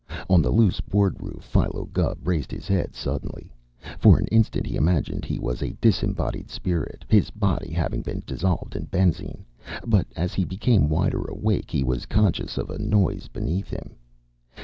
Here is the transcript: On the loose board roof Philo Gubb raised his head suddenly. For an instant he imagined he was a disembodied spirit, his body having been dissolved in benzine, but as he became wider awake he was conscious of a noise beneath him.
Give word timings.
On 0.31 0.41
the 0.41 0.49
loose 0.49 0.79
board 0.81 1.17
roof 1.21 1.43
Philo 1.43 1.87
Gubb 1.93 2.27
raised 2.27 2.49
his 2.49 2.67
head 2.67 2.95
suddenly. 2.95 3.53
For 3.99 4.17
an 4.17 4.25
instant 4.29 4.65
he 4.65 4.75
imagined 4.75 5.25
he 5.25 5.37
was 5.37 5.61
a 5.61 5.77
disembodied 5.79 6.49
spirit, 6.49 7.05
his 7.07 7.29
body 7.29 7.71
having 7.71 8.01
been 8.01 8.23
dissolved 8.25 8.75
in 8.75 8.87
benzine, 8.87 9.45
but 9.85 10.07
as 10.15 10.33
he 10.33 10.43
became 10.43 10.89
wider 10.89 11.21
awake 11.25 11.69
he 11.69 11.83
was 11.83 12.07
conscious 12.07 12.57
of 12.57 12.71
a 12.71 12.79
noise 12.79 13.27
beneath 13.27 13.67
him. 13.69 13.95